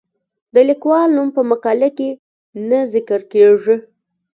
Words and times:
د 0.53 0.55
لیکوال 0.69 1.09
نوم 1.15 1.29
په 1.37 1.41
مقاله 1.51 1.89
کې 1.97 2.09
نه 2.69 2.79
ذکر 2.93 3.19
کیږي. 3.31 3.75